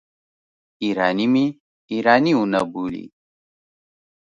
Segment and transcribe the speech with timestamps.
[0.83, 1.45] ایراني مې
[1.91, 3.05] ایراني ونه بولي.